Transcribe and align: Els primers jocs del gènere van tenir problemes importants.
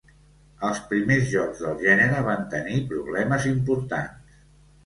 Els 0.69 0.79
primers 0.93 1.27
jocs 1.33 1.61
del 1.65 1.77
gènere 1.83 2.23
van 2.31 2.41
tenir 2.57 2.81
problemes 2.95 3.47
importants. 3.55 4.37